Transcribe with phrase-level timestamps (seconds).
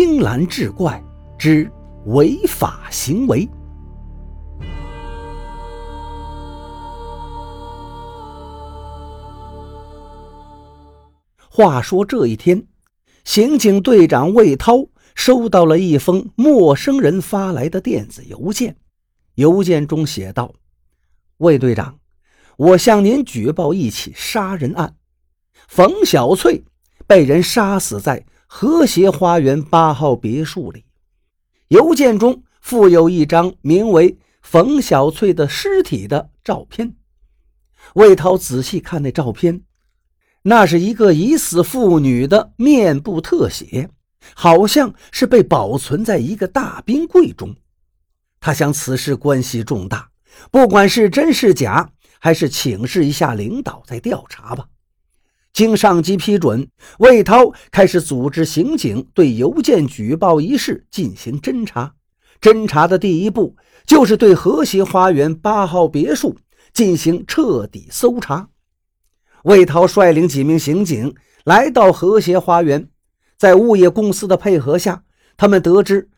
[0.00, 1.02] 青蓝志怪
[1.36, 1.68] 之
[2.06, 3.48] 违法行为。
[11.50, 12.64] 话说这一天，
[13.24, 18.76] 刑警队长魏涛收到了一封陌生人发来的电子邮件，
[19.34, 20.54] 邮件中写道
[21.38, 21.98] ：“魏队长，
[22.56, 24.94] 我向您举报一起杀人案，
[25.66, 26.62] 冯小翠
[27.08, 30.86] 被人杀死在。”和谐花园八号别墅里，
[31.68, 36.96] 邮件中附有一张名为冯小翠的尸体的照片。
[37.94, 39.60] 魏涛仔细看那照片，
[40.42, 43.90] 那是一个已死妇女的面部特写，
[44.34, 47.54] 好像是被保存在一个大冰柜中。
[48.40, 50.10] 他想此事关系重大，
[50.50, 54.68] 不管是真是假，还是请示一下领导再调查吧。
[55.58, 56.68] 经上级批准，
[57.00, 61.96] 魏涛开始组织刑警对邮件举报一事进行侦查。
[62.40, 66.36] 侦查的第一步就是对和谐花园八号别墅
[66.72, 68.50] 进行彻底搜查。
[69.42, 72.88] 魏涛率领几名刑警来到和谐花园，
[73.36, 75.02] 在物业公司的配合下，
[75.36, 76.08] 他们得知，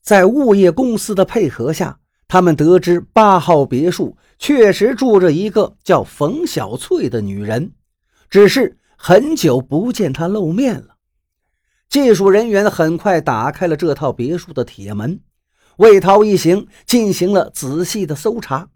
[0.00, 7.72] 在物业公司的配合下，他们得知八号别墅确实住着一个叫冯小翠的女人，
[8.30, 8.78] 只是。
[8.96, 10.96] 很久不见他露面了。
[11.88, 15.20] 技术人员很快打开了这套别墅的铁门，
[15.76, 18.70] 魏涛一行进行了仔细的搜查。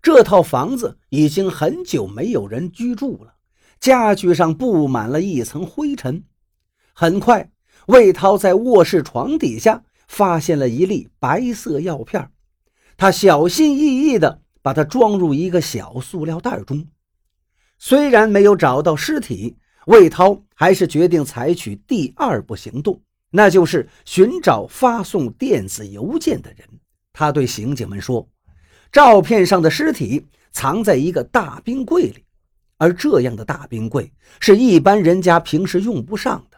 [0.00, 3.34] 这套房子已经很久没有人居住了，
[3.80, 6.22] 家具上布满了一层灰尘。
[6.92, 7.50] 很快，
[7.86, 12.30] 魏涛在卧室床底下发现了一粒白色药片，
[12.96, 16.86] 他小心翼翼地把它装入一个小塑料袋中。
[17.78, 19.54] 虽然没有找到尸体，
[19.86, 26.66] 魏涛还是决定采取第二步行动，那就是寻找发送电子邮件的人。
[27.12, 28.26] 他对刑警们说
[28.90, 32.24] ：“照片上的尸体藏在一个大冰柜里，
[32.78, 34.10] 而这样的大冰柜
[34.40, 36.56] 是一般人家平时用不上的。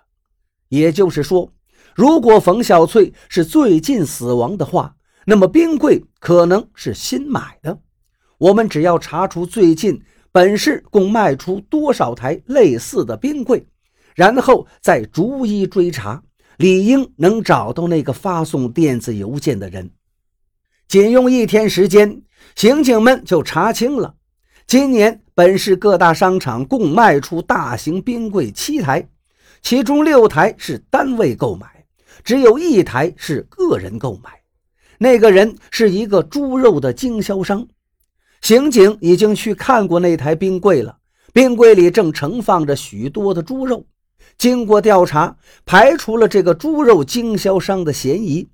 [0.69, 1.53] 也就是说，
[1.95, 4.95] 如果冯小翠是最近死亡的话，
[5.27, 7.81] 那么冰柜可能是新买的。
[8.39, 13.67] 我们只要查出最近。”本市共卖出多少台类似的冰柜，
[14.15, 16.23] 然后再逐一追查，
[16.59, 19.91] 理应能找到那个发送电子邮件的人。
[20.87, 22.23] 仅用一天时间，
[22.55, 24.15] 刑警们就查清了：
[24.67, 29.09] 今年本市各大商场共卖出大型冰柜七台，
[29.63, 31.85] 其中六台是单位购买，
[32.23, 34.31] 只有一台是个人购买。
[34.99, 37.67] 那个人是一个猪肉的经销商。
[38.41, 40.99] 刑警已经去看过那台冰柜了，
[41.33, 43.85] 冰柜里正盛放着许多的猪肉。
[44.37, 48.49] 经过调查，排除了这个猪肉经销商的嫌疑。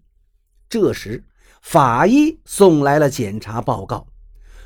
[0.68, 1.22] 这时，
[1.60, 4.06] 法医送来了检查报告：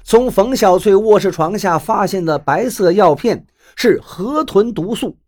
[0.04, 5.18] 从冯小翠卧室床下发现的白色药片是河豚毒素，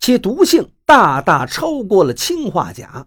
[0.00, 3.06] 其毒性大大超过了氰化钾。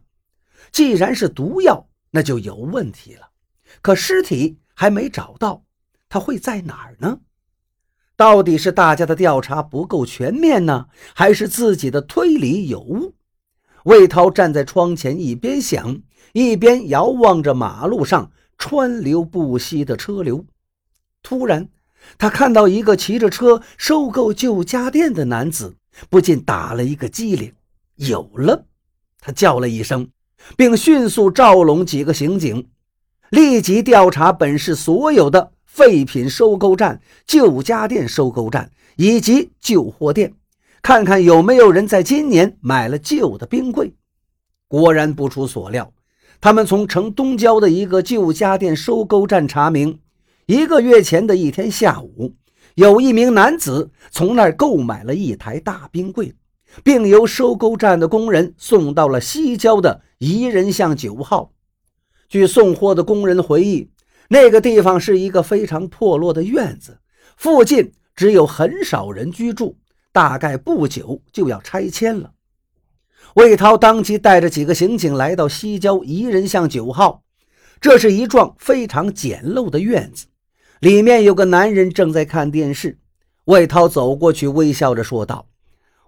[0.72, 3.28] 既然是毒药，那就有问题了。
[3.82, 5.64] 可尸体还没找到。
[6.10, 7.20] 他会在哪儿呢？
[8.16, 13.14] 到底是大家的调查不够全面呢，还是自己的推理有误？
[13.84, 16.02] 魏涛站在窗前，一边想，
[16.34, 20.46] 一边遥望着马路上川流不息的车流。
[21.22, 21.70] 突然，
[22.18, 25.76] 他看到一个骑着车收购旧家电的男子，
[26.10, 27.54] 不禁打了一个激灵。
[27.96, 28.66] 有了！
[29.20, 30.10] 他叫了一声，
[30.56, 32.70] 并迅速召拢几个刑警，
[33.30, 35.52] 立即调查本市所有的。
[35.78, 40.34] 废品收购站、旧家电收购站以及旧货店，
[40.82, 43.94] 看看有没有人在今年买了旧的冰柜。
[44.68, 45.94] 果然不出所料，
[46.42, 50.00] 他们从城东郊的一个旧家电收购站查明，
[50.48, 52.34] 一个月前的一天下午，
[52.74, 56.34] 有一名男子从那儿购买了一台大冰柜，
[56.84, 61.52] 并由收购站的工人送到了西郊的宜人巷九号。
[62.28, 63.92] 据送货的工人回忆。
[64.30, 67.00] 那个地方是一个非常破落的院子，
[67.38, 69.76] 附近只有很少人居住，
[70.12, 72.34] 大概不久就要拆迁了。
[73.36, 77.24] 魏涛当即带着几个刑警来到西郊宜人巷九号，
[77.80, 80.26] 这是一幢非常简陋的院子，
[80.80, 82.98] 里面有个男人正在看电视。
[83.46, 85.48] 魏涛走过去，微笑着说道：“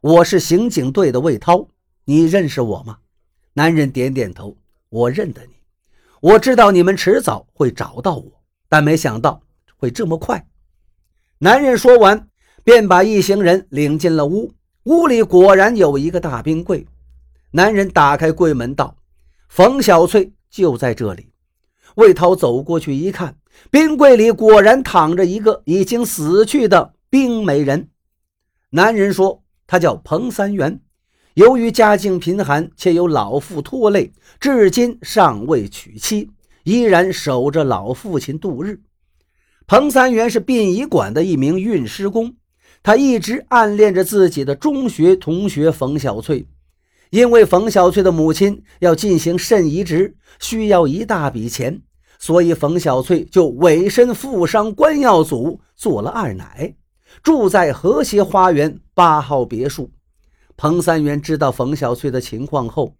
[0.01, 1.68] 我是刑警队的魏涛，
[2.06, 2.98] 你认识我吗？”
[3.54, 4.57] 男人点点头
[4.89, 5.54] ：“我认得你。”
[6.21, 9.42] 我知道你们迟早会找到我，但没想到
[9.77, 10.45] 会这么快。
[11.38, 12.27] 男人说完，
[12.63, 14.54] 便把一行人领进了屋。
[14.83, 16.86] 屋里果然有一个大冰柜。
[17.51, 18.98] 男人打开柜门道
[19.48, 21.31] ：“冯小翠就在这里。
[21.95, 23.38] 魏涛走过去一看，
[23.71, 27.89] 冰柜里果然躺着一个已经死去的冰美人。
[28.71, 30.81] 男人说他叫彭三元，
[31.39, 36.30] 由于家境贫寒，且有老父拖累，至今尚未娶妻，
[36.65, 38.81] 依然守着老父亲度日。
[39.65, 42.36] 彭三元是殡仪馆的一名运尸工，
[42.83, 46.45] 他一直暗恋着自己的中学同学冯小翠。
[47.09, 51.81] 因为冯小翠的母亲要进行肾移植，需要一大笔钱，
[52.19, 56.75] 所以冯小翠就委身富商关耀祖做了二奶，
[57.24, 59.89] 住在和谐花园八号别墅。
[60.61, 62.94] 彭三元知道冯小翠的情况后，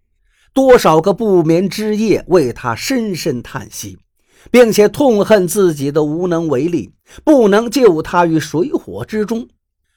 [0.54, 3.98] 多少个不眠之夜为她深深叹息。
[4.50, 9.46] 并且痛恨自己的无能为力，不能救她于水火之中。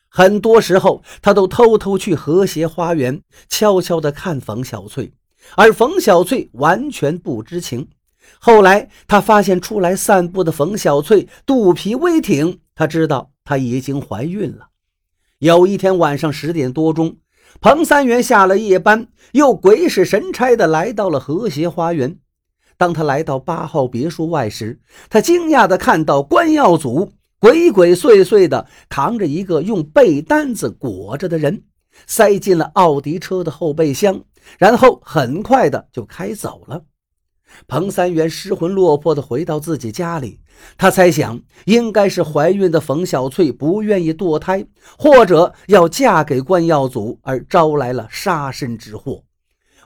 [0.10, 5.14] 很多时候，他都偷偷去和谐花园，悄悄地看冯小翠，
[5.56, 7.88] 而冯小翠完全不知情。
[8.40, 14.68] 后来，他发现出来散步的冯小翠肚皮微挺，他知道她已经怀孕了。
[15.40, 17.16] 有一天晚上十点多钟，
[17.62, 22.18] 彭三元下了夜班，又鬼使神差地来到了和谐花园。
[22.78, 31.64] 当他来到八号别墅外时，他惊讶地看到关耀祖鬼鬼祟祟地扛着一个用被单子裹着的人，
[32.08, 34.22] 塞进了奥迪车的后备箱，
[34.58, 36.82] 然后很快的就开走了。
[37.68, 40.40] 彭三元失魂落魄地回到自己家里，
[40.78, 44.66] 他猜想应该是怀孕的冯小翠不愿意堕胎，
[44.98, 49.24] 或者要嫁给关耀祖而招来了杀身之祸。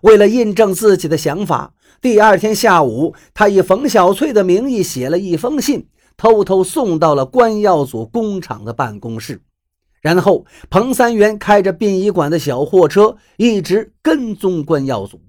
[0.01, 1.73] 为了印证自己的想法。
[1.99, 9.41] 第二天下午，他以冯小翠的名义写了一封信，偷偷送到了关耀祖工厂的办公室。
[9.99, 15.19] 然后，彭三元开着殡仪馆的小货车，一直跟踪关耀祖。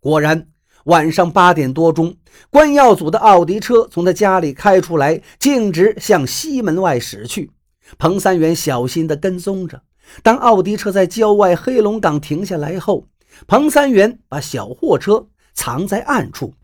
[0.00, 0.48] 果然，
[0.90, 2.16] 晚上八点多钟，
[2.50, 7.52] 关耀祖的奥迪车从他家里开出来，径直向西门外驶去。
[7.96, 9.82] 彭三元小心地跟踪着。
[10.24, 13.06] 当奥迪车在郊外黑龙岗停下来后，
[13.46, 15.28] 彭三元把小货车。
[15.52, 16.54] 藏在暗处，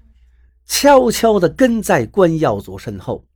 [0.64, 3.26] 悄悄地跟在关耀祖身后。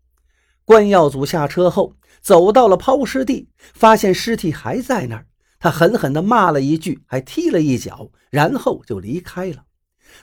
[0.65, 5.27] 关耀祖下车后，走到了抛尸地，发现尸体还在那儿。
[5.59, 9.65] 他狠狠地骂了一句，还踢了一脚，然后就离开了。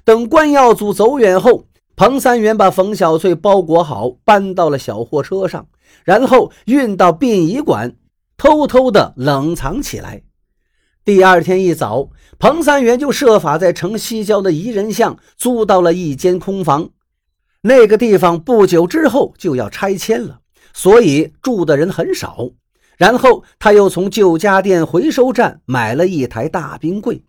[0.04, 5.68] 等关耀祖走远后，彭三元把冯小翠包裹好，搬到了小货车上，
[6.04, 7.96] 然后运到殡仪馆，
[8.38, 10.24] 偷偷地冷藏起来。
[11.04, 16.90] 第二天一早，彭三元就设法在城西郊的宜人巷租到了一间空房。
[17.62, 20.40] 那个地方不久之后就要拆迁了，
[20.74, 22.52] 所以住的人很少。
[22.98, 27.24] 然后他又从旧家电回收站买了一台大冰柜。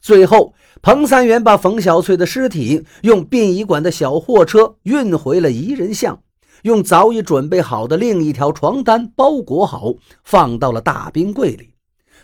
[0.00, 6.20] 最后，彭三元把冯小翠的尸体用殡仪馆的小货车运回了宜人巷，
[6.62, 11.74] 用早已准备好的另一条床单包裹好，放到了大冰柜里。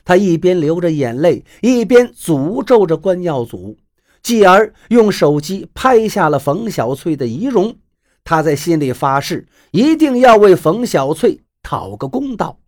[0.04, 3.76] 他一边流着眼泪，一边诅咒着关耀祖，
[4.22, 7.74] 继而用手机拍下了冯小翠的遗容。
[8.22, 12.58] 他在心里发誓，一定要为冯小翠讨个公道。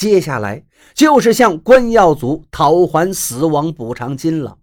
[0.00, 0.64] 接下来
[0.94, 4.56] 就是向关耀祖讨还死亡补偿金了。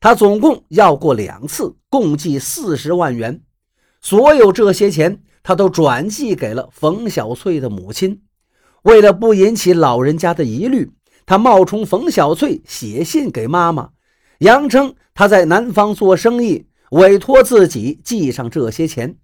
[0.00, 3.42] 他总共要过两次，共计四十万元。
[4.00, 8.22] 所有这些钱，他都转寄给了冯小翠的母亲。
[8.82, 10.90] 为了不引起老人家的疑虑。
[11.24, 13.90] 他冒充冯小翠写信给妈妈，
[14.38, 19.16] 扬称他在南方做生意，委托自己寄上这些钱。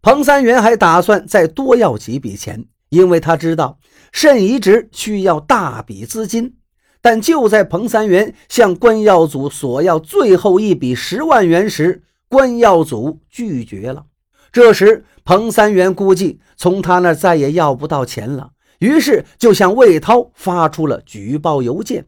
[0.00, 3.78] 彭三元还打算再多要几笔钱，因为他知道
[4.12, 6.56] 肾移植需要大笔资金。
[7.02, 14.06] 但就在彭三元向关耀祖索要最后一笔十万元时，关耀祖拒绝了。
[14.50, 18.50] 这时，彭三元估计从他那再也要不到钱了。
[18.80, 22.06] 于是就向魏涛发出了举报邮件。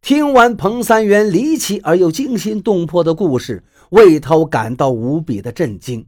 [0.00, 6.06] 听完彭三元离奇而又惊心动魄的故事，魏涛感到无比的震惊。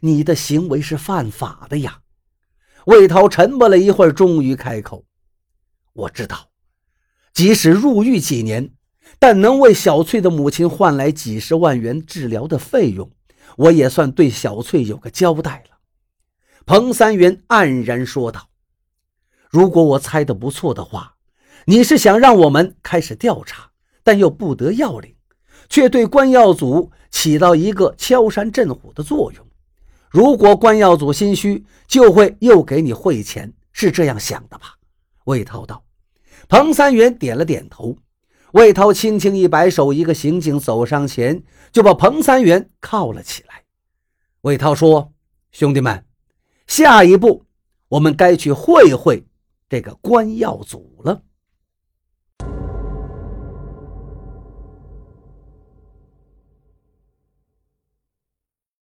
[0.00, 2.00] 你的行为是犯法的呀！
[2.86, 5.04] 魏涛沉默了一会儿，终于开口
[5.92, 6.48] ：“我知道，
[7.32, 8.70] 即使入狱几年，
[9.18, 13.10] 但能为小翠的母亲换来几十万元治疗的费用，
[13.56, 15.78] 我也算对小翠有个交代了。”
[16.66, 18.48] 彭三元黯然说道。
[19.48, 21.16] 如果我猜的不错的话，
[21.66, 23.70] 你是想让我们开始调查，
[24.04, 25.14] 但又不得要领，
[25.68, 29.49] 却对关耀祖起到一个敲山震虎的作用。
[30.10, 34.74] 如果关耀祖心虚，就会又给你汇钱，是这样想的吧？
[35.24, 35.84] 魏涛道。
[36.48, 37.96] 彭三元点了点头。
[38.54, 43.62] 魏涛轻轻一摆手，一个刑警走上前，就把彭三元铐了起来。
[44.40, 45.12] 魏涛说
[45.52, 46.04] ：“兄弟们，
[46.66, 47.44] 下一步
[47.86, 49.24] 我们该去会会
[49.68, 50.89] 这个关耀祖。”